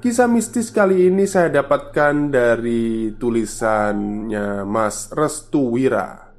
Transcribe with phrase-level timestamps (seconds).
[0.00, 6.32] Kisah mistis kali ini saya dapatkan dari tulisannya Mas Restu Wira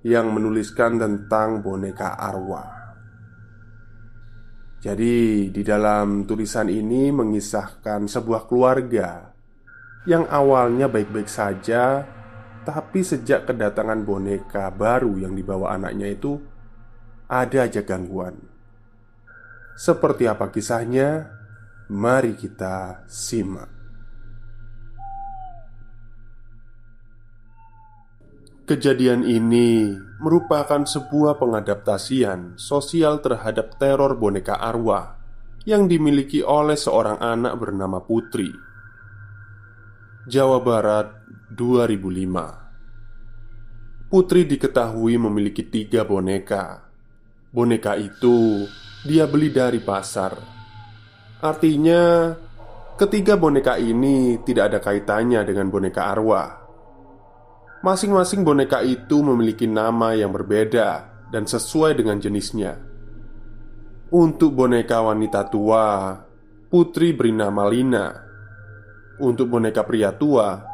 [0.00, 2.96] Yang menuliskan tentang boneka arwah
[4.80, 9.36] Jadi di dalam tulisan ini mengisahkan sebuah keluarga
[10.08, 12.08] Yang awalnya baik-baik saja
[12.64, 16.40] Tapi sejak kedatangan boneka baru yang dibawa anaknya itu
[17.28, 18.40] Ada aja gangguan
[19.76, 21.43] Seperti apa kisahnya?
[21.84, 23.68] Mari kita simak.
[28.64, 35.20] Kejadian ini merupakan sebuah pengadaptasian sosial terhadap teror boneka arwah
[35.68, 38.48] yang dimiliki oleh seorang anak bernama Putri.
[40.24, 41.12] Jawa Barat
[41.52, 46.88] 2005 Putri diketahui memiliki tiga boneka
[47.52, 48.64] Boneka itu
[49.04, 50.53] dia beli dari pasar
[51.44, 52.32] Artinya,
[52.96, 56.64] ketiga boneka ini tidak ada kaitannya dengan boneka arwah.
[57.84, 62.80] Masing-masing boneka itu memiliki nama yang berbeda dan sesuai dengan jenisnya.
[64.08, 66.16] Untuk boneka wanita tua,
[66.72, 68.08] Putri beri nama Lina.
[69.20, 70.64] Untuk boneka pria tua,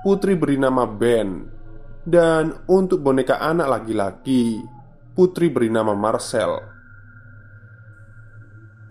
[0.00, 1.52] Putri beri nama Ben.
[2.00, 4.56] Dan untuk boneka anak laki-laki,
[5.12, 6.73] Putri beri nama Marcel.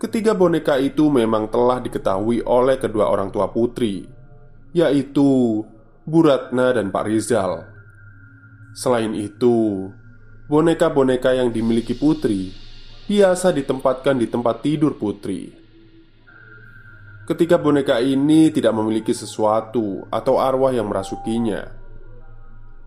[0.04, 4.04] Ketiga boneka itu memang telah diketahui oleh kedua orang tua putri,
[4.76, 5.64] yaitu
[6.04, 7.64] Bu Ratna dan Pak Rizal.
[8.76, 9.88] Selain itu,
[10.44, 12.52] boneka-boneka yang dimiliki putri
[13.08, 15.48] biasa ditempatkan di tempat tidur putri.
[17.24, 21.64] Ketika boneka ini tidak memiliki sesuatu atau arwah yang merasukinya,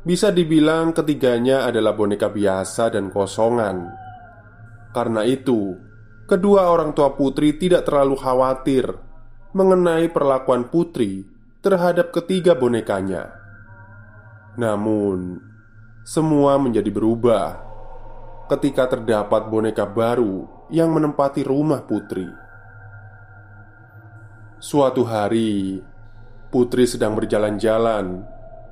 [0.06, 3.90] bisa dibilang ketiganya adalah boneka biasa dan kosongan.
[4.94, 5.87] Karena itu,
[6.28, 9.00] kedua orang tua putri tidak terlalu khawatir
[9.56, 11.24] mengenai perlakuan putri
[11.64, 13.32] terhadap ketiga bonekanya.
[14.60, 15.40] Namun,
[16.04, 17.64] semua menjadi berubah
[18.52, 22.28] ketika terdapat boneka baru yang menempati rumah putri.
[24.60, 25.80] Suatu hari,
[26.52, 28.26] putri sedang berjalan-jalan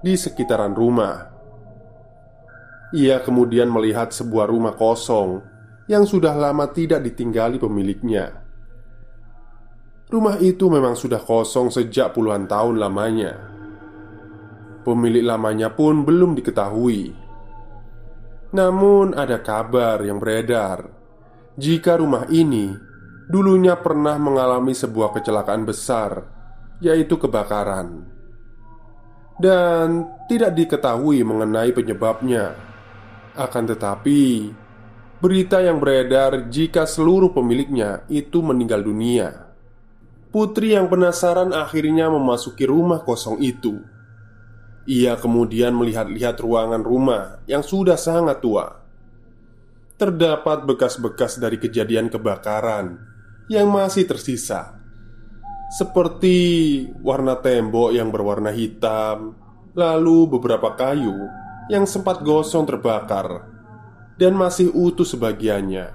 [0.04, 1.32] di sekitaran rumah.
[2.92, 5.55] Ia kemudian melihat sebuah rumah kosong
[5.85, 8.41] yang sudah lama tidak ditinggali pemiliknya.
[10.06, 13.34] Rumah itu memang sudah kosong sejak puluhan tahun lamanya.
[14.85, 17.09] Pemilik lamanya pun belum diketahui.
[18.54, 20.95] Namun, ada kabar yang beredar
[21.56, 22.75] jika rumah ini
[23.31, 26.27] dulunya pernah mengalami sebuah kecelakaan besar,
[26.83, 28.06] yaitu kebakaran,
[29.39, 32.54] dan tidak diketahui mengenai penyebabnya.
[33.36, 34.51] Akan tetapi,
[35.15, 39.47] Berita yang beredar jika seluruh pemiliknya itu meninggal dunia.
[40.27, 43.79] Putri yang penasaran akhirnya memasuki rumah kosong itu.
[44.83, 48.83] Ia kemudian melihat-lihat ruangan rumah yang sudah sangat tua.
[49.95, 53.00] Terdapat bekas-bekas dari kejadian kebakaran
[53.47, 54.75] yang masih tersisa,
[55.71, 56.35] seperti
[57.00, 59.39] warna tembok yang berwarna hitam,
[59.71, 61.31] lalu beberapa kayu
[61.71, 63.55] yang sempat gosong terbakar
[64.15, 65.91] dan masih utuh sebagiannya.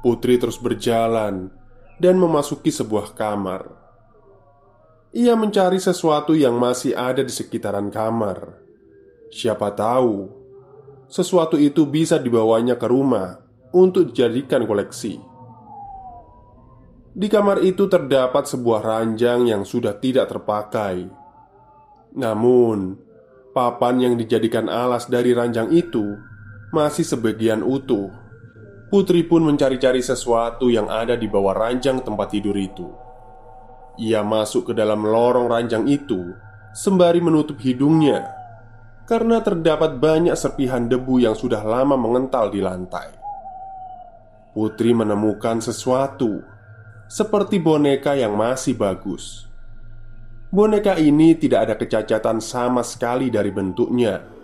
[0.00, 1.52] Putri terus berjalan
[2.00, 3.68] dan memasuki sebuah kamar.
[5.10, 8.62] Ia mencari sesuatu yang masih ada di sekitaran kamar.
[9.30, 10.30] Siapa tahu
[11.10, 13.42] sesuatu itu bisa dibawanya ke rumah
[13.74, 15.18] untuk dijadikan koleksi.
[17.10, 21.10] Di kamar itu terdapat sebuah ranjang yang sudah tidak terpakai.
[22.14, 22.94] Namun,
[23.50, 26.29] papan yang dijadikan alas dari ranjang itu
[26.70, 28.10] masih sebagian utuh.
[28.90, 32.90] Putri pun mencari-cari sesuatu yang ada di bawah ranjang tempat tidur itu.
[34.02, 36.34] Ia masuk ke dalam lorong ranjang itu
[36.74, 38.26] sembari menutup hidungnya
[39.10, 43.10] karena terdapat banyak serpihan debu yang sudah lama mengental di lantai.
[44.54, 46.42] Putri menemukan sesuatu
[47.10, 49.50] seperti boneka yang masih bagus.
[50.50, 54.39] Boneka ini tidak ada kecacatan sama sekali dari bentuknya.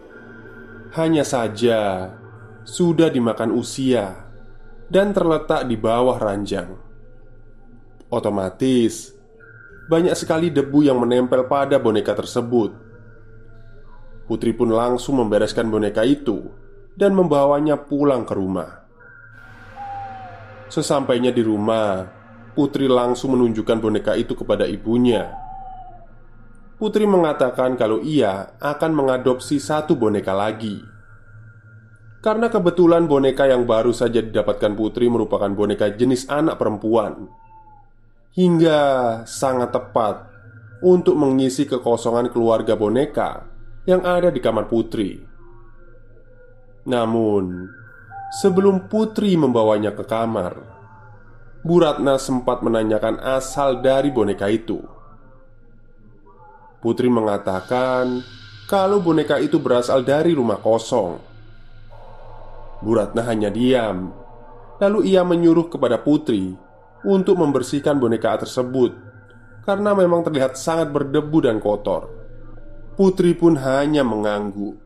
[0.97, 2.09] Hanya saja
[2.65, 4.17] sudah dimakan usia
[4.89, 6.73] dan terletak di bawah ranjang.
[8.09, 9.13] Otomatis
[9.93, 12.73] banyak sekali debu yang menempel pada boneka tersebut.
[14.25, 16.49] Putri pun langsung membereskan boneka itu
[16.97, 18.89] dan membawanya pulang ke rumah.
[20.73, 22.09] Sesampainya di rumah,
[22.57, 25.46] Putri langsung menunjukkan boneka itu kepada ibunya.
[26.77, 30.77] Putri mengatakan kalau ia akan mengadopsi satu boneka lagi.
[32.21, 37.33] Karena kebetulan boneka yang baru saja didapatkan Putri merupakan boneka jenis anak perempuan,
[38.37, 38.81] hingga
[39.25, 40.29] sangat tepat
[40.85, 43.49] untuk mengisi kekosongan keluarga boneka
[43.89, 45.17] yang ada di kamar Putri.
[46.85, 47.73] Namun,
[48.43, 50.61] sebelum Putri membawanya ke kamar,
[51.65, 54.96] Bu Ratna sempat menanyakan asal dari boneka itu.
[56.87, 58.23] Putri mengatakan
[58.71, 61.19] kalau boneka itu berasal dari rumah kosong.
[62.79, 64.15] Bu Ratna hanya diam,
[64.79, 66.55] lalu ia menyuruh kepada Putri
[67.03, 68.95] untuk membersihkan boneka tersebut
[69.67, 72.07] karena memang terlihat sangat berdebu dan kotor.
[72.95, 74.79] Putri pun hanya mengangguk.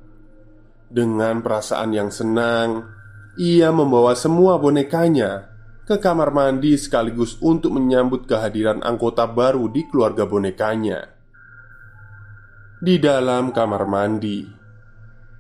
[0.89, 2.89] Dengan perasaan yang senang,
[3.37, 5.53] ia membawa semua bonekanya
[5.85, 11.10] ke kamar mandi sekaligus untuk menyambut kehadiran anggota baru di keluarga bonekanya.
[12.81, 14.41] Di dalam kamar mandi,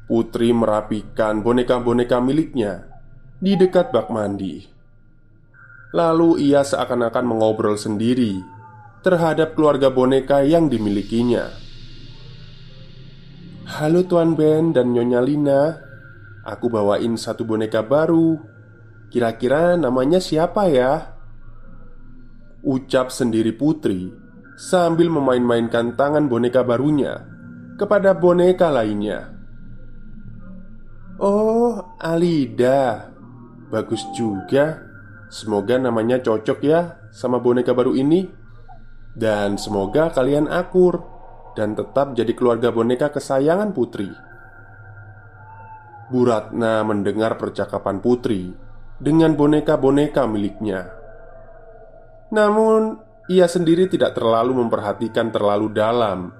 [0.04, 2.84] Putri merapikan boneka-boneka miliknya
[3.40, 4.60] di dekat bak mandi.
[5.96, 8.36] Lalu ia seakan-akan mengobrol sendiri
[9.00, 11.48] terhadap keluarga boneka yang dimilikinya.
[13.72, 15.62] Halo Tuan Ben dan Nyonya Lina
[16.42, 18.34] Aku bawain satu boneka baru
[19.14, 21.14] Kira-kira namanya siapa ya?
[22.66, 24.10] Ucap sendiri Putri
[24.58, 27.29] sambil memain-mainkan tangan boneka barunya
[27.80, 29.32] kepada boneka lainnya.
[31.16, 33.08] Oh, Alida,
[33.72, 34.84] bagus juga.
[35.32, 38.28] Semoga namanya cocok ya sama boneka baru ini,
[39.16, 41.00] dan semoga kalian akur
[41.54, 44.10] dan tetap jadi keluarga boneka kesayangan Putri.
[46.10, 48.50] Buratna mendengar percakapan Putri
[48.98, 50.90] dengan boneka-boneka miliknya.
[52.34, 52.98] Namun,
[53.30, 56.34] ia sendiri tidak terlalu memperhatikan terlalu dalam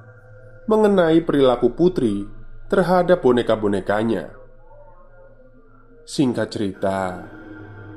[0.70, 2.30] mengenai perilaku putri
[2.70, 4.30] terhadap boneka-bonekanya.
[6.06, 7.26] Singkat cerita,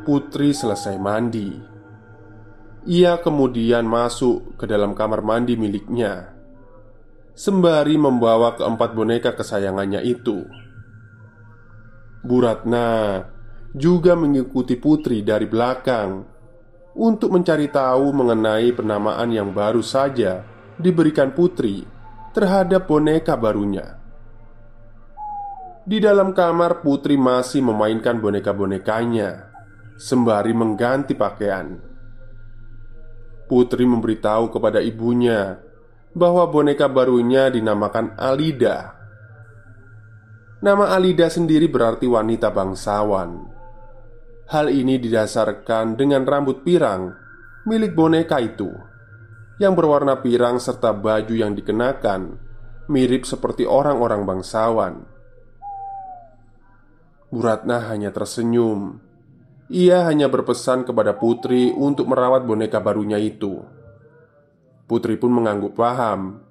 [0.01, 1.53] putri selesai mandi.
[2.89, 6.33] Ia kemudian masuk ke dalam kamar mandi miliknya,
[7.37, 10.41] sembari membawa keempat boneka kesayangannya itu.
[12.25, 13.21] Buratna
[13.77, 16.25] juga mengikuti putri dari belakang
[16.97, 20.41] untuk mencari tahu mengenai penamaan yang baru saja
[20.81, 21.92] diberikan putri
[22.33, 24.01] terhadap boneka barunya.
[25.85, 29.53] Di dalam kamar, putri masih memainkan boneka-bonekanya
[29.99, 31.77] sembari mengganti pakaian.
[33.45, 35.61] Putri memberitahu kepada ibunya
[36.15, 38.97] bahwa boneka barunya dinamakan Alida.
[40.63, 43.51] Nama Alida sendiri berarti wanita bangsawan.
[44.47, 47.11] Hal ini didasarkan dengan rambut pirang
[47.67, 48.71] milik boneka itu
[49.61, 52.39] yang berwarna pirang serta baju yang dikenakan
[52.87, 54.93] mirip seperti orang-orang bangsawan.
[57.33, 59.01] Buratna hanya tersenyum.
[59.73, 63.63] Ia hanya berpesan kepada putri untuk merawat boneka barunya itu.
[64.85, 66.43] Putri pun mengangguk paham,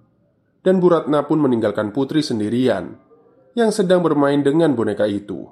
[0.64, 2.98] dan Buratna pun meninggalkan putri sendirian
[3.52, 5.46] yang sedang bermain dengan boneka itu.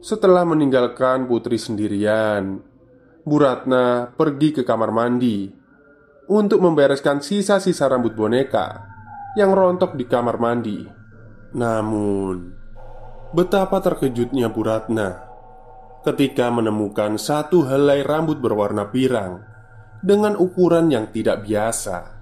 [0.00, 2.64] Setelah meninggalkan putri sendirian,
[3.24, 5.48] Bu Ratna pergi ke kamar mandi
[6.30, 8.86] untuk membereskan sisa-sisa rambut boneka
[9.36, 10.78] yang rontok di kamar mandi.
[11.50, 12.60] Namun,
[13.30, 15.22] Betapa terkejutnya Bu Ratna
[16.02, 19.46] ketika menemukan satu helai rambut berwarna pirang
[20.02, 22.18] dengan ukuran yang tidak biasa.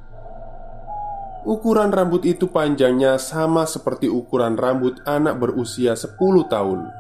[1.49, 6.13] Ukuran rambut itu panjangnya sama seperti ukuran rambut anak berusia 10
[6.45, 6.93] tahun.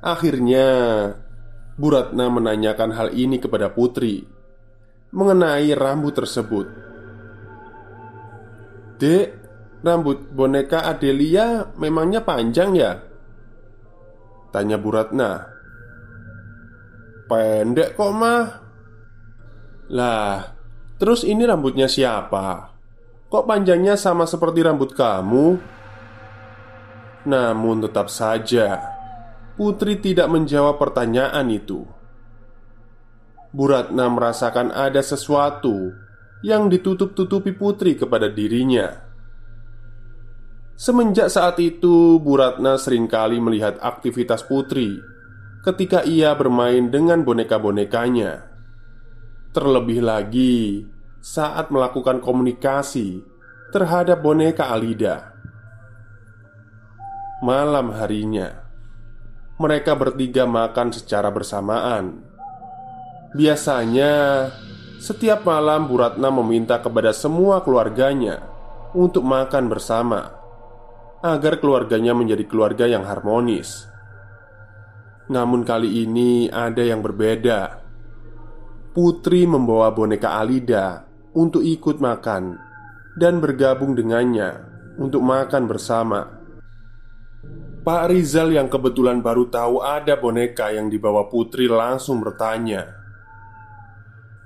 [0.00, 0.68] Akhirnya,
[1.76, 4.24] Bu Ratna menanyakan hal ini kepada Putri
[5.12, 6.66] mengenai rambut tersebut.
[8.96, 9.28] "Dek,
[9.84, 12.96] rambut boneka Adelia memangnya panjang ya?"
[14.48, 15.52] Tanya Bu Ratna
[17.28, 18.46] Pendek kok mah
[19.92, 20.56] Lah
[20.96, 22.72] Terus ini rambutnya siapa?
[23.28, 25.60] Kok panjangnya sama seperti rambut kamu?
[27.28, 28.95] Namun tetap saja
[29.56, 31.88] Putri tidak menjawab pertanyaan itu
[33.56, 35.96] Bu Ratna merasakan ada sesuatu
[36.44, 39.06] Yang ditutup-tutupi Putri kepada dirinya
[40.76, 45.00] Semenjak saat itu, Bu Ratna sering kali melihat aktivitas Putri
[45.64, 48.44] ketika ia bermain dengan boneka-bonekanya.
[49.56, 50.84] Terlebih lagi
[51.18, 53.24] saat melakukan komunikasi
[53.72, 55.32] terhadap boneka Alida.
[57.40, 58.65] Malam harinya,
[59.56, 62.20] mereka bertiga makan secara bersamaan.
[63.32, 64.12] Biasanya,
[65.00, 68.44] setiap malam Bu Ratna meminta kepada semua keluarganya
[68.96, 70.32] untuk makan bersama
[71.24, 73.88] agar keluarganya menjadi keluarga yang harmonis.
[75.26, 77.82] Namun kali ini ada yang berbeda.
[78.94, 81.04] Putri membawa boneka Alida
[81.36, 82.56] untuk ikut makan
[83.18, 84.64] dan bergabung dengannya
[84.96, 86.35] untuk makan bersama.
[87.86, 92.82] Pak Rizal yang kebetulan baru tahu ada boneka yang dibawa Putri langsung bertanya,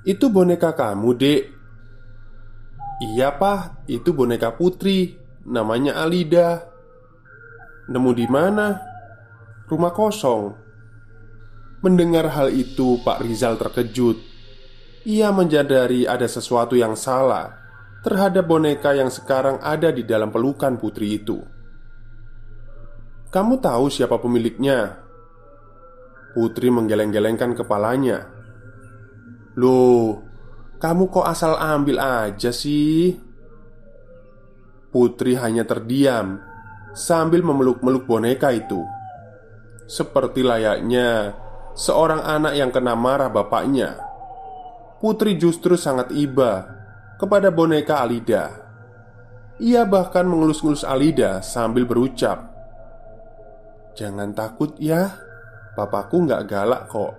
[0.05, 1.43] "Itu boneka kamu, Dek?"
[3.01, 3.89] "Iya, Pak.
[3.89, 5.17] Itu boneka Putri.
[5.49, 6.69] Namanya Alida."
[7.89, 8.77] Nemu di mana?
[9.73, 10.53] Rumah kosong.
[11.81, 14.21] Mendengar hal itu, Pak Rizal terkejut.
[15.09, 17.57] Ia menyadari ada sesuatu yang salah
[18.05, 21.60] terhadap boneka yang sekarang ada di dalam pelukan putri itu.
[23.31, 25.01] "Kamu tahu siapa pemiliknya?"
[26.35, 28.27] Putri menggeleng-gelengkan kepalanya.
[29.59, 30.23] "Loh,
[30.79, 33.15] kamu kok asal ambil aja sih?"
[34.91, 36.43] Putri hanya terdiam
[36.95, 38.83] sambil memeluk-meluk boneka itu.
[39.87, 41.35] Seperti layaknya
[41.75, 43.99] seorang anak yang kena marah bapaknya,
[44.99, 46.67] Putri justru sangat iba
[47.17, 48.53] kepada boneka Alida.
[49.63, 52.50] Ia bahkan mengelus-ngelus Alida sambil berucap,
[53.95, 55.15] "Jangan takut ya,
[55.75, 57.15] papaku nggak galak kok."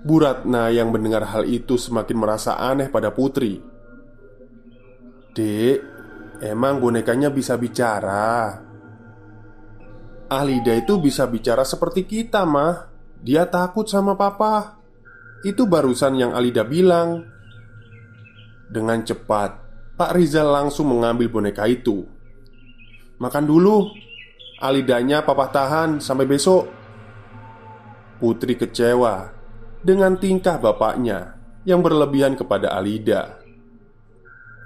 [0.00, 3.60] Bu Ratna yang mendengar hal itu semakin merasa aneh pada Putri.
[5.36, 6.00] "Dek,
[6.40, 8.56] Emang bonekanya bisa bicara?
[10.32, 12.88] Alida itu bisa bicara seperti kita, mah.
[13.20, 14.80] Dia takut sama papa.
[15.44, 17.28] Itu barusan yang Alida bilang.
[18.72, 19.50] Dengan cepat,
[20.00, 22.08] Pak Rizal langsung mengambil boneka itu.
[23.20, 23.92] Makan dulu.
[24.60, 26.68] Alidanya papa tahan sampai besok.
[28.20, 29.32] Putri kecewa
[29.80, 33.40] dengan tingkah bapaknya yang berlebihan kepada Alida.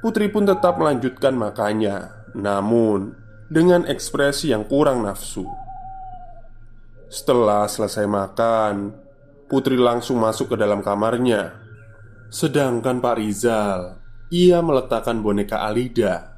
[0.02, 3.14] Putri pun tetap melanjutkan makannya, namun
[3.46, 5.46] dengan ekspresi yang kurang nafsu.
[7.06, 8.98] Setelah selesai makan,
[9.46, 11.54] Putri langsung masuk ke dalam kamarnya.
[12.34, 14.02] Sedangkan Pak Rizal,
[14.34, 16.34] ia meletakkan boneka Alida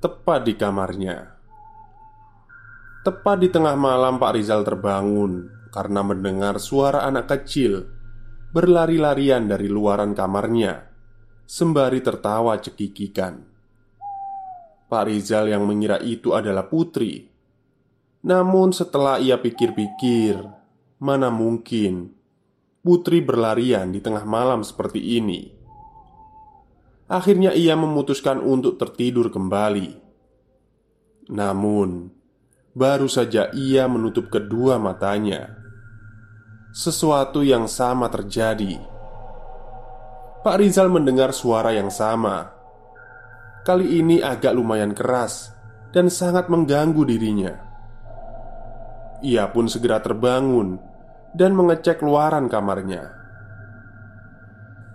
[0.00, 1.33] tepat di kamarnya.
[3.04, 7.84] Tepat di tengah malam, Pak Rizal terbangun karena mendengar suara anak kecil
[8.48, 10.88] berlari-larian dari luaran kamarnya
[11.44, 13.44] sembari tertawa cekikikan.
[14.88, 17.28] Pak Rizal yang mengira itu adalah putri.
[18.24, 20.40] Namun setelah ia pikir-pikir,
[20.96, 22.08] mana mungkin
[22.80, 25.52] putri berlarian di tengah malam seperti ini.
[27.12, 29.92] Akhirnya ia memutuskan untuk tertidur kembali.
[31.28, 32.23] Namun,
[32.74, 35.54] baru saja ia menutup kedua matanya,
[36.74, 38.94] sesuatu yang sama terjadi
[40.44, 42.52] Pak Rizal mendengar suara yang sama.
[43.64, 45.56] Kali ini agak lumayan keras
[45.88, 47.64] dan sangat mengganggu dirinya.
[49.24, 50.76] Ia pun segera terbangun
[51.32, 53.08] dan mengecek luaran kamarnya.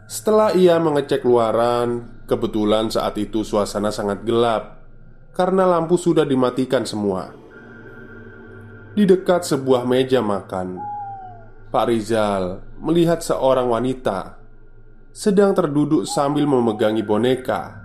[0.06, 4.86] Setelah ia mengecek luaran, kebetulan saat itu suasana sangat gelap
[5.34, 7.39] karena lampu sudah dimatikan semua.
[9.00, 10.76] Di dekat sebuah meja makan,
[11.72, 14.36] Pak Rizal melihat seorang wanita
[15.16, 17.80] sedang terduduk sambil memegangi boneka,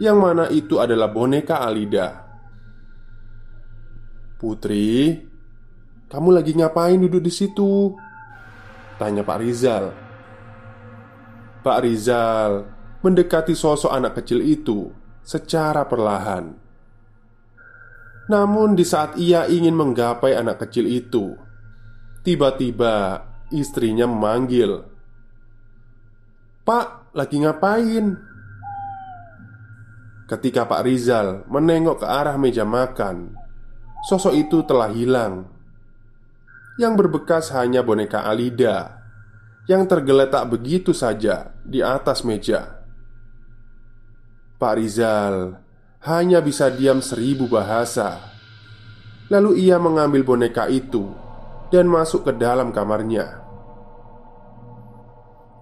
[0.00, 2.24] yang mana itu adalah boneka Alida.
[4.40, 5.20] Putri,
[6.08, 7.92] kamu lagi ngapain duduk di situ?
[8.96, 9.92] Tanya Pak Rizal.
[11.60, 12.64] Pak Rizal
[13.04, 14.88] mendekati sosok anak kecil itu
[15.20, 16.65] secara perlahan.
[18.26, 21.38] Namun, di saat ia ingin menggapai anak kecil itu,
[22.26, 23.22] tiba-tiba
[23.54, 24.82] istrinya memanggil,
[26.66, 28.18] "Pak, lagi ngapain?"
[30.26, 33.30] Ketika Pak Rizal menengok ke arah meja makan,
[34.10, 35.46] sosok itu telah hilang.
[36.82, 39.06] Yang berbekas hanya boneka Alida
[39.70, 42.82] yang tergeletak begitu saja di atas meja.
[44.58, 45.62] Pak Rizal
[46.06, 48.30] hanya bisa diam seribu bahasa.
[49.26, 51.10] Lalu ia mengambil boneka itu
[51.74, 53.42] dan masuk ke dalam kamarnya.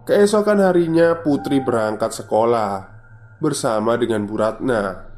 [0.05, 2.93] Keesokan harinya, Putri berangkat sekolah
[3.41, 5.09] bersama dengan Bu Ratna.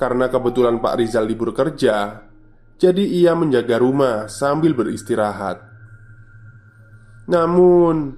[0.00, 2.24] Karena kebetulan Pak Rizal libur kerja,
[2.80, 5.60] jadi ia menjaga rumah sambil beristirahat.
[7.28, 8.16] Namun,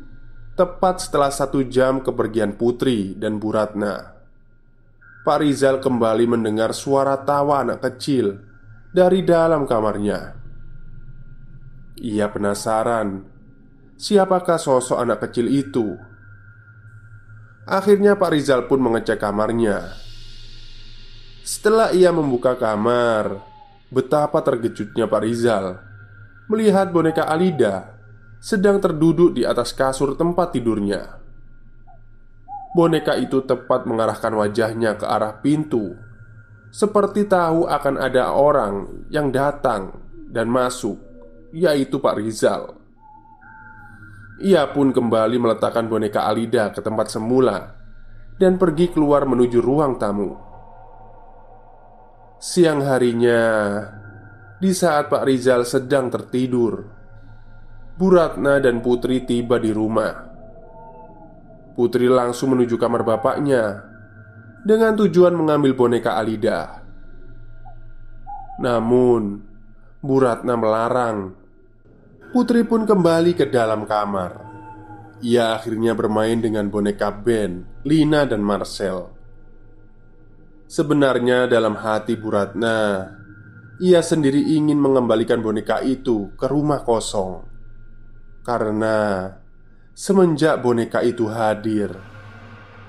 [0.54, 4.19] tepat setelah satu jam kepergian Putri dan Bu Ratna,
[5.20, 8.40] Pak Rizal kembali mendengar suara tawa anak kecil
[8.88, 10.32] dari dalam kamarnya.
[12.00, 13.28] Ia penasaran,
[14.00, 15.92] siapakah sosok anak kecil itu?
[17.68, 19.92] Akhirnya, Pak Rizal pun mengecek kamarnya.
[21.44, 23.44] Setelah ia membuka kamar,
[23.92, 25.84] betapa terkejutnya Pak Rizal
[26.48, 27.92] melihat boneka Alida
[28.40, 31.19] sedang terduduk di atas kasur tempat tidurnya.
[32.70, 35.98] Boneka itu tepat mengarahkan wajahnya ke arah pintu.
[36.70, 39.90] Seperti tahu akan ada orang yang datang
[40.30, 40.94] dan masuk
[41.50, 42.78] Yaitu Pak Rizal.
[44.38, 47.76] Ia pun kembali meletakkan boneka Alida ke tempat semula
[48.38, 50.30] Dan pergi keluar menuju ruang tamu.
[52.38, 53.42] Siang harinya
[54.62, 56.86] Di saat Pak Rizal sedang tertidur
[57.98, 60.29] Bu Ratna dan Putri tiba di rumah
[61.80, 63.80] Putri langsung menuju kamar bapaknya
[64.68, 66.84] dengan tujuan mengambil boneka Alida.
[68.60, 69.40] Namun,
[70.04, 71.32] Bu Ratna melarang.
[72.36, 74.44] Putri pun kembali ke dalam kamar.
[75.24, 79.08] Ia akhirnya bermain dengan boneka Ben, Lina, dan Marcel.
[80.68, 83.08] Sebenarnya, dalam hati Bu Ratna,
[83.80, 87.40] ia sendiri ingin mengembalikan boneka itu ke rumah kosong
[88.44, 89.24] karena
[90.00, 91.92] Semenjak boneka itu hadir,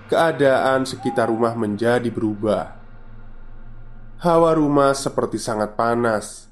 [0.07, 2.79] keadaan sekitar rumah menjadi berubah.
[4.23, 6.47] Hawa rumah seperti sangat panas,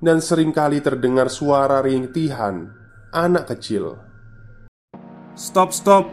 [0.00, 2.72] dan sering kali terdengar suara rintihan
[3.12, 4.00] anak kecil.
[5.36, 6.08] Stop, stop,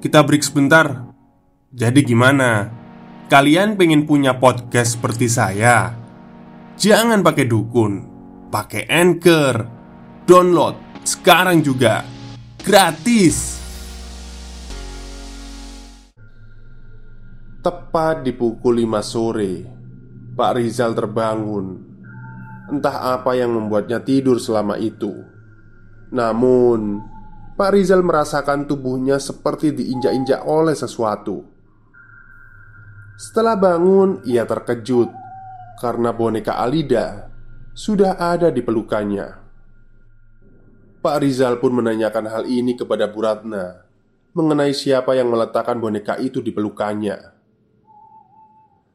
[0.00, 1.12] kita break sebentar.
[1.68, 2.72] Jadi, gimana?
[3.28, 5.92] Kalian pengen punya podcast seperti saya?
[6.80, 7.92] Jangan pakai dukun,
[8.48, 9.68] pakai anchor,
[10.24, 12.16] download sekarang juga
[12.68, 13.56] gratis.
[17.64, 19.64] Tepat di pukul 5 sore,
[20.36, 21.80] Pak Rizal terbangun.
[22.68, 25.16] Entah apa yang membuatnya tidur selama itu.
[26.12, 27.00] Namun,
[27.56, 31.48] Pak Rizal merasakan tubuhnya seperti diinjak-injak oleh sesuatu.
[33.16, 35.08] Setelah bangun, ia terkejut
[35.80, 37.32] karena boneka Alida
[37.72, 39.47] sudah ada di pelukannya.
[40.98, 43.86] Pak Rizal pun menanyakan hal ini kepada Bu Ratna
[44.34, 47.38] Mengenai siapa yang meletakkan boneka itu di pelukannya.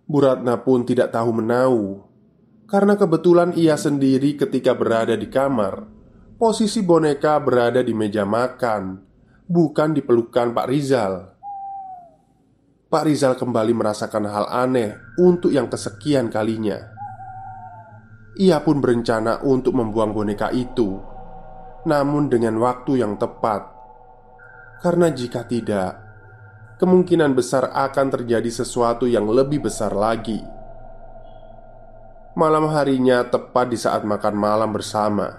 [0.03, 2.03] Bu Ratna pun tidak tahu menau
[2.67, 5.87] Karena kebetulan ia sendiri ketika berada di kamar
[6.35, 8.99] Posisi boneka berada di meja makan
[9.47, 11.13] Bukan di pelukan Pak Rizal.
[12.91, 16.79] Pak Rizal kembali merasakan hal aneh untuk yang kesekian kalinya.
[18.39, 21.12] Ia pun berencana untuk membuang boneka itu
[21.83, 23.67] namun dengan waktu yang tepat.
[24.83, 25.99] Karena jika tidak,
[26.79, 30.43] kemungkinan besar akan terjadi sesuatu yang lebih besar lagi.
[32.33, 35.29] Malam harinya tepat di saat makan malam bersama.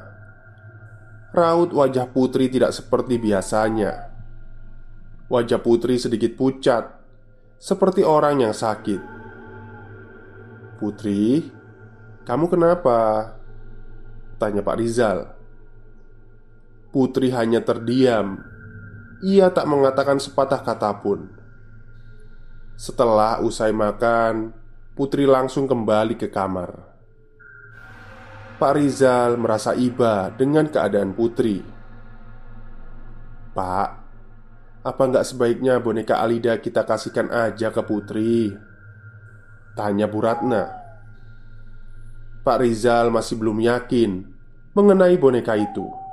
[1.34, 4.14] Raut wajah putri tidak seperti biasanya.
[5.26, 6.86] Wajah putri sedikit pucat,
[7.58, 9.02] seperti orang yang sakit.
[10.78, 11.50] "Putri,
[12.22, 13.34] kamu kenapa?"
[14.38, 15.33] tanya Pak Rizal.
[16.94, 18.38] Putri hanya terdiam.
[19.18, 21.26] Ia tak mengatakan sepatah kata pun.
[22.78, 24.54] Setelah usai makan,
[24.94, 26.70] Putri langsung kembali ke kamar.
[28.62, 31.66] Pak Rizal merasa iba dengan keadaan Putri.
[33.58, 33.88] "Pak,
[34.86, 38.54] apa nggak sebaiknya boneka Alida kita kasihkan aja ke Putri?"
[39.74, 40.84] Tanya Bu Ratna
[42.44, 44.30] Pak Rizal masih belum yakin
[44.76, 46.03] mengenai boneka itu.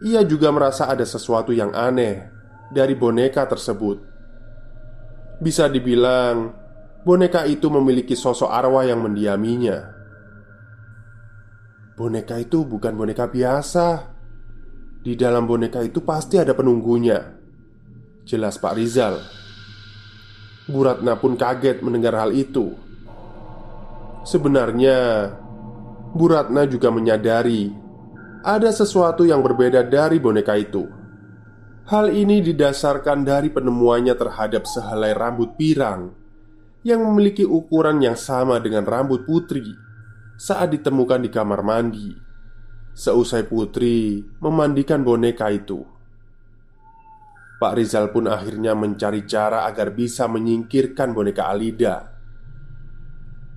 [0.00, 2.24] Ia juga merasa ada sesuatu yang aneh
[2.72, 4.00] dari boneka tersebut.
[5.40, 6.56] Bisa dibilang,
[7.04, 9.92] boneka itu memiliki sosok arwah yang mendiaminya.
[12.00, 14.16] Boneka itu bukan boneka biasa.
[15.04, 17.36] Di dalam boneka itu pasti ada penunggunya.
[18.24, 19.20] Jelas Pak Rizal.
[20.64, 22.72] Bu Ratna pun kaget mendengar hal itu.
[24.24, 25.28] Sebenarnya,
[26.16, 27.89] Bu Ratna juga menyadari
[28.40, 30.88] ada sesuatu yang berbeda dari boneka itu.
[31.90, 36.14] Hal ini didasarkan dari penemuannya terhadap sehelai rambut pirang
[36.86, 39.74] yang memiliki ukuran yang sama dengan rambut putri
[40.40, 42.10] saat ditemukan di kamar mandi.
[42.90, 45.82] Seusai putri memandikan boneka itu,
[47.60, 52.08] Pak Rizal pun akhirnya mencari cara agar bisa menyingkirkan boneka Alida.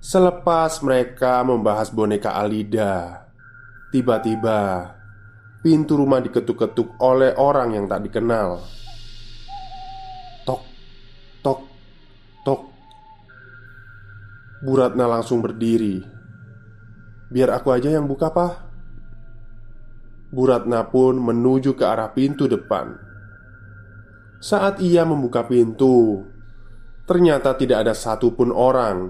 [0.04, 3.23] Selepas mereka membahas boneka Alida,
[3.94, 4.90] tiba-tiba
[5.62, 8.58] pintu rumah diketuk-ketuk oleh orang yang tak dikenal.
[10.44, 10.62] Tok,
[11.46, 11.62] tok,
[12.42, 12.62] tok.
[14.66, 16.24] Bu Ratna langsung berdiri
[17.34, 18.54] Biar aku aja yang buka, Pak.
[20.30, 22.94] Bu Ratna pun menuju ke arah pintu depan.
[24.38, 26.22] Saat ia membuka pintu,
[27.10, 29.10] ternyata tidak ada satupun orang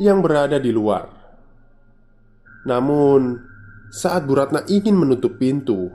[0.00, 1.04] yang berada di luar.
[2.64, 3.36] Namun,
[3.90, 5.90] saat Bu Ratna ingin menutup pintu,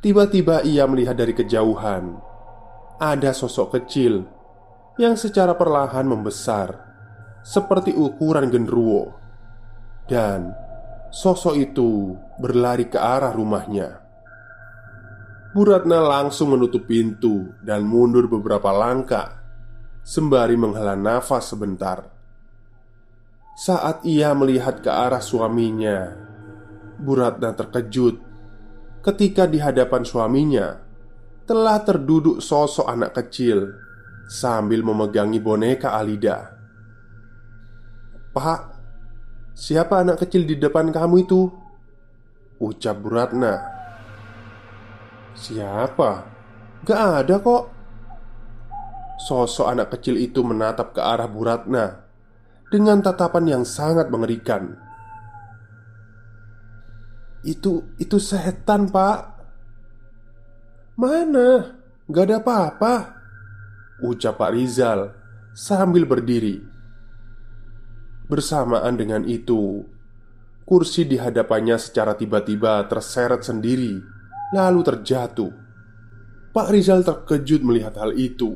[0.00, 2.16] tiba-tiba ia melihat dari kejauhan
[3.00, 4.24] ada sosok kecil
[4.96, 6.76] yang secara perlahan membesar,
[7.44, 9.16] seperti ukuran genderuwo
[10.08, 10.52] dan
[11.12, 14.00] sosok itu berlari ke arah rumahnya.
[15.50, 19.40] Bu Ratna langsung menutup pintu dan mundur beberapa langkah
[20.06, 22.06] sembari menghela nafas sebentar.
[23.58, 26.29] Saat ia melihat ke arah suaminya,
[27.00, 28.20] Bu Ratna terkejut
[29.00, 30.78] ketika di hadapan suaminya
[31.48, 33.72] telah terduduk sosok anak kecil
[34.30, 36.54] sambil memegangi boneka Alida.
[38.30, 38.80] "Pak,
[39.60, 41.52] Siapa anak kecil di depan kamu itu?
[42.64, 43.60] Ucap Buratna
[45.36, 46.24] Siapa?
[46.88, 47.64] Gak ada kok
[49.20, 52.08] Sosok anak kecil itu menatap ke arah Buratna
[52.72, 54.80] Dengan tatapan yang sangat mengerikan
[57.40, 59.40] Itu, itu setan pak
[61.00, 61.80] Mana?
[62.04, 62.94] Gak ada apa-apa
[64.04, 65.16] Ucap Pak Rizal
[65.56, 66.70] Sambil berdiri
[68.30, 69.82] Bersamaan dengan itu,
[70.62, 73.98] kursi di hadapannya secara tiba-tiba terseret sendiri,
[74.54, 75.50] lalu terjatuh.
[76.54, 78.54] Pak Rizal terkejut melihat hal itu.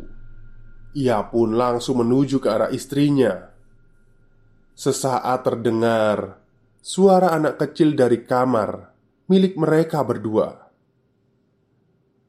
[0.94, 3.50] Ia pun langsung menuju ke arah istrinya.
[4.78, 6.38] Sesaat terdengar
[6.84, 8.92] suara anak kecil dari kamar
[9.32, 10.68] milik mereka berdua.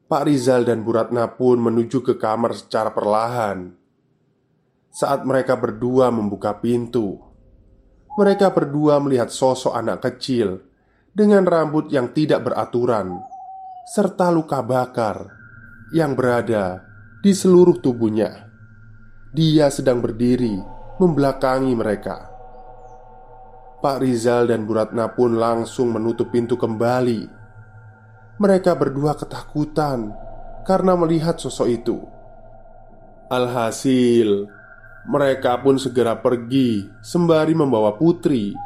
[0.07, 3.75] Pak Rizal dan Bu Ratna pun menuju ke kamar secara perlahan.
[4.95, 7.19] Saat mereka berdua membuka pintu,
[8.15, 10.63] mereka berdua melihat sosok anak kecil
[11.11, 13.11] dengan rambut yang tidak beraturan
[13.91, 15.35] serta luka bakar
[15.91, 16.79] yang berada
[17.19, 18.47] di seluruh tubuhnya.
[19.35, 20.55] Dia sedang berdiri
[20.95, 22.34] membelakangi mereka.
[23.85, 27.29] Pak Rizal dan Buratna pun langsung menutup pintu kembali.
[28.41, 30.09] Mereka berdua ketakutan
[30.65, 32.01] karena melihat sosok itu.
[33.29, 34.49] Alhasil,
[35.05, 38.57] mereka pun segera pergi sembari membawa putri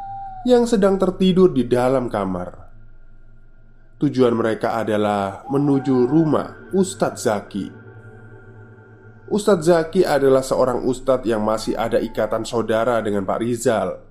[0.48, 2.56] yang sedang tertidur di dalam kamar.
[4.00, 7.66] Tujuan mereka adalah menuju rumah Ustadz Zaki.
[9.28, 14.09] Ustadz Zaki adalah seorang ustadz yang masih ada ikatan saudara dengan Pak Rizal.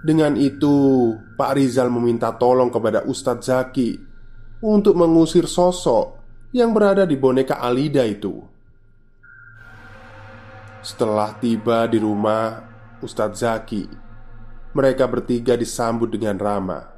[0.00, 4.00] Dengan itu, Pak Rizal meminta tolong kepada Ustadz Zaki
[4.64, 6.16] untuk mengusir sosok
[6.56, 8.40] yang berada di boneka Alida itu.
[10.80, 12.56] Setelah tiba di rumah
[13.04, 13.84] Ustadz Zaki
[14.72, 16.88] Mereka bertiga disambut dengan ramah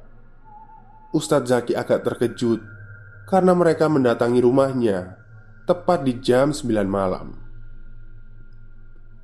[1.11, 2.63] Ustadz Zaki agak terkejut
[3.27, 5.19] Karena mereka mendatangi rumahnya
[5.67, 7.39] Tepat di jam 9 malam.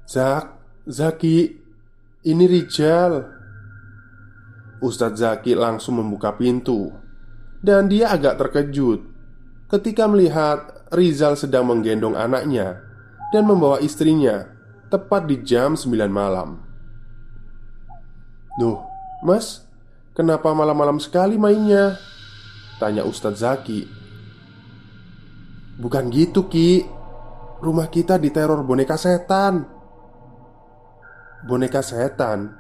[0.07, 1.51] Zak, Zaki,
[2.27, 3.38] ini Rijal
[4.79, 6.91] Ustadz Zaki langsung membuka pintu
[7.59, 9.03] Dan dia agak terkejut
[9.69, 12.81] Ketika melihat Rizal sedang menggendong anaknya
[13.29, 14.49] dan membawa istrinya
[14.89, 16.65] tepat di jam 9 malam.
[18.57, 18.81] Duh,
[19.21, 19.69] mas,
[20.17, 21.95] kenapa malam-malam sekali mainnya?
[22.81, 23.81] Tanya Ustadz Zaki
[25.79, 26.83] Bukan gitu Ki
[27.59, 29.67] Rumah kita diteror boneka setan
[31.43, 32.55] Boneka setan?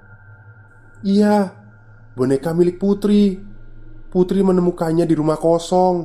[1.03, 1.58] Iya,
[2.19, 3.39] boneka milik Putri.
[4.11, 5.95] Putri menemukannya di rumah kosong.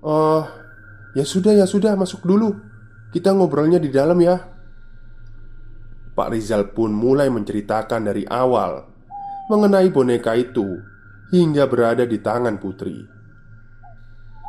[0.00, 0.42] Oh, uh,
[1.12, 2.56] ya sudah, ya sudah, masuk dulu.
[3.12, 4.40] Kita ngobrolnya di dalam ya.
[6.16, 8.88] Pak Rizal pun mulai menceritakan dari awal
[9.50, 10.78] mengenai boneka itu
[11.34, 13.02] hingga berada di tangan Putri.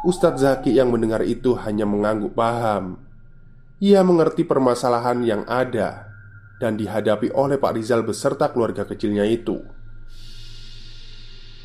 [0.05, 3.01] Ustadz Zaki yang mendengar itu hanya mengangguk paham.
[3.81, 6.09] Ia mengerti permasalahan yang ada
[6.61, 9.57] dan dihadapi oleh Pak Rizal beserta keluarga kecilnya itu.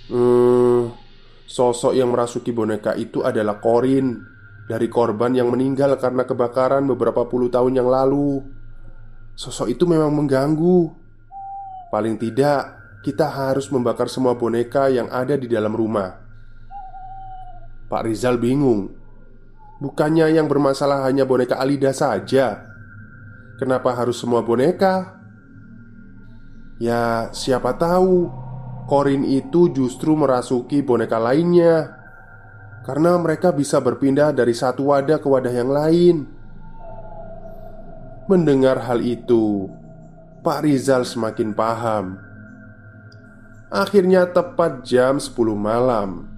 [0.06, 0.94] Hmm,
[1.50, 4.22] sosok yang merasuki boneka itu adalah Korin
[4.70, 8.42] dari korban yang meninggal karena kebakaran beberapa puluh tahun yang lalu.
[9.34, 10.94] Sosok itu memang mengganggu.
[11.90, 12.62] Paling tidak,
[13.02, 16.18] kita harus membakar semua boneka yang ada di dalam rumah.
[17.86, 18.90] Pak Rizal bingung.
[19.78, 22.64] Bukannya yang bermasalah hanya boneka Alida saja.
[23.58, 25.20] Kenapa harus semua boneka?
[26.80, 28.45] Ya, siapa tahu
[28.86, 31.90] Korin itu justru merasuki boneka lainnya
[32.86, 36.16] Karena mereka bisa berpindah dari satu wadah ke wadah yang lain.
[38.30, 39.66] Mendengar hal itu
[40.46, 42.14] Pak Rizal semakin paham.
[43.74, 46.30] Akhirnya tepat jam 10 malam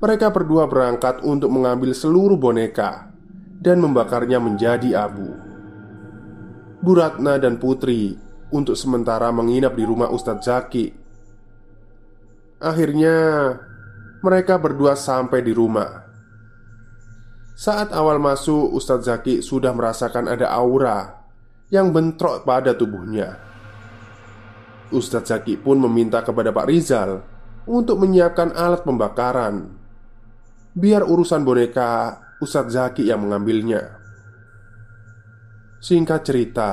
[0.00, 3.12] Mereka berdua berangkat untuk mengambil seluruh boneka
[3.60, 5.28] Dan membakarnya menjadi abu.
[6.80, 8.16] Bu Ratna dan Putri
[8.48, 11.07] untuk sementara menginap di rumah Ustadz Zaki.
[12.58, 13.16] Akhirnya,
[14.18, 16.10] mereka berdua sampai di rumah.
[17.58, 21.26] Saat awal masuk, Ustadz Zaki sudah merasakan ada aura
[21.70, 23.38] yang bentrok pada tubuhnya.
[24.90, 27.22] Ustadz Zaki pun meminta kepada Pak Rizal
[27.66, 29.74] untuk menyiapkan alat pembakaran.
[30.74, 33.98] Biar urusan boneka Ustadz Zaki yang mengambilnya.
[35.78, 36.70] Singkat cerita,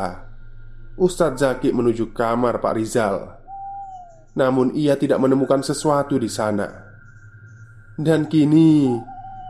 [0.97, 3.44] Ustadz Zaki menuju kamar Pak Rizal.
[4.35, 6.67] Namun ia tidak menemukan sesuatu di sana.
[7.95, 8.91] Dan kini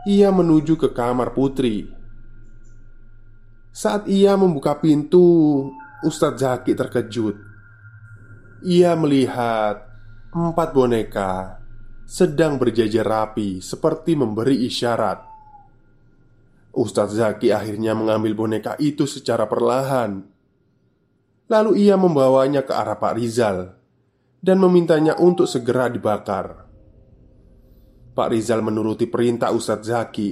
[0.06, 1.90] ia menuju ke kamar Putri.
[3.74, 5.66] Saat ia membuka pintu,
[6.06, 7.36] Ustadz Zaki terkejut.
[8.62, 9.84] Ia melihat
[10.30, 11.60] empat boneka
[12.06, 15.18] sedang berjajar rapi seperti memberi isyarat.
[16.72, 20.22] Ustadz Zaki akhirnya mengambil boneka itu secara perlahan.
[21.50, 23.75] Lalu ia membawanya ke arah Pak Rizal
[24.46, 26.70] dan memintanya untuk segera dibakar.
[28.14, 30.30] Pak Rizal menuruti perintah Ustadz Zaki.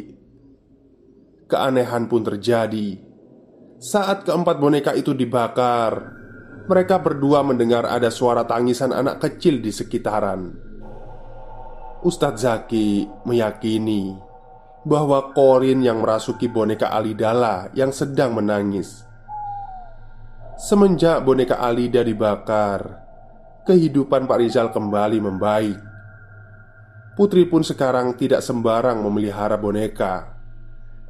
[1.50, 2.96] Keanehan pun terjadi
[3.82, 6.22] saat keempat boneka itu dibakar.
[6.64, 10.48] Mereka berdua mendengar ada suara tangisan anak kecil di sekitaran.
[12.00, 14.16] Ustadz Zaki meyakini
[14.88, 19.04] bahwa Korin yang merasuki boneka Alidala yang sedang menangis.
[20.56, 23.03] Semenjak boneka Alida dibakar,
[23.64, 25.78] kehidupan Pak Rizal kembali membaik.
[27.16, 30.34] Putri pun sekarang tidak sembarang memelihara boneka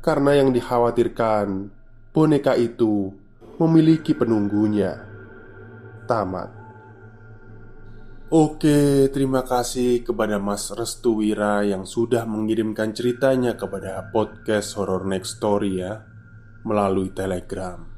[0.04, 1.72] karena yang dikhawatirkan
[2.12, 3.08] boneka itu
[3.56, 5.00] memiliki penunggunya.
[6.04, 6.52] Tamat.
[8.28, 15.38] Oke, terima kasih kepada Mas Restu Wira yang sudah mengirimkan ceritanya kepada podcast Horror Next
[15.38, 16.02] Story ya
[16.66, 17.93] Melalui telegram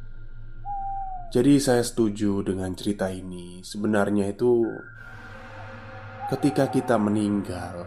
[1.37, 3.61] Jadi saya setuju dengan cerita ini.
[3.61, 4.64] Sebenarnya itu
[6.33, 7.85] Ketika kita meninggal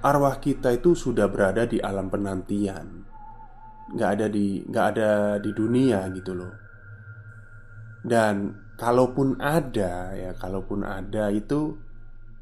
[0.00, 3.04] Arwah kita itu sudah berada di alam penantian.
[3.92, 6.54] Gak ada di, gak ada di dunia gitu loh.
[8.00, 11.76] Dan kalaupun ada ya kalaupun ada itu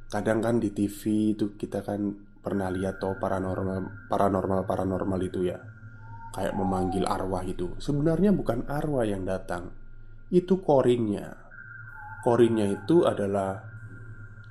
[0.06, 5.73] kadang kan di TV itu kita kan pernah lihat toh paranormal paranormal paranormal itu ya
[6.34, 9.70] kayak memanggil arwah itu sebenarnya bukan arwah yang datang.
[10.34, 11.44] Itu korinnya
[12.24, 13.60] korinnya itu adalah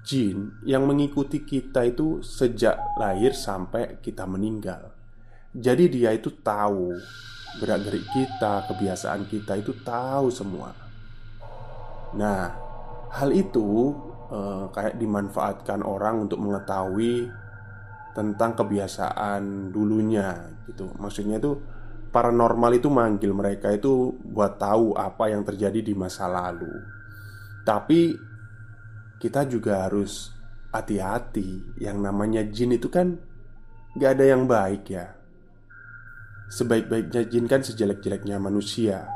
[0.06, 4.94] jin yang mengikuti kita itu sejak lahir sampai kita meninggal.
[5.50, 6.94] Jadi dia itu tahu
[7.58, 10.70] gerak-gerik kita kebiasaan kita itu tahu semua.
[12.14, 12.54] Nah,
[13.10, 13.98] hal itu
[14.30, 17.26] eh, kayak dimanfaatkan orang untuk mengetahui
[18.14, 20.94] tentang kebiasaan dulunya gitu.
[21.02, 21.58] Maksudnya itu
[22.14, 26.70] paranormal itu manggil mereka itu buat tahu apa yang terjadi di masa lalu.
[27.66, 28.14] Tapi
[29.18, 30.30] kita juga harus
[30.70, 31.78] hati-hati.
[31.82, 33.18] Yang namanya jin itu kan
[33.98, 35.18] gak ada yang baik ya.
[36.54, 39.10] Sebaik-baiknya jin kan sejelek-jeleknya manusia.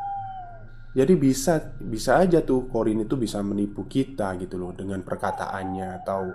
[0.98, 6.34] Jadi bisa bisa aja tuh Korin itu bisa menipu kita gitu loh dengan perkataannya atau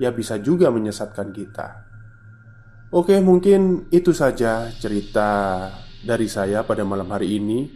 [0.00, 1.87] ya bisa juga menyesatkan kita.
[2.88, 5.68] Oke, mungkin itu saja cerita
[6.00, 7.68] dari saya pada malam hari ini.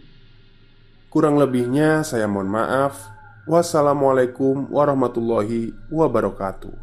[1.13, 3.13] Kurang lebihnya saya mohon maaf.
[3.45, 6.82] Wassalamualaikum warahmatullahi wabarakatuh.